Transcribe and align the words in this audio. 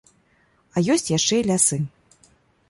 А 0.75 0.83
ёсць 0.93 1.11
яшчэ 1.17 1.35
і 1.43 1.45
лясы. 1.49 1.81